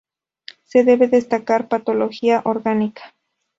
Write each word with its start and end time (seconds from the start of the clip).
Se 0.63 0.83
debe 0.83 1.07
descartar 1.07 1.67
patología 1.67 2.41
orgánica. 2.43 3.13